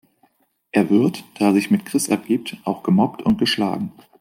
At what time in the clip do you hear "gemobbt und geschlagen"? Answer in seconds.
2.81-3.91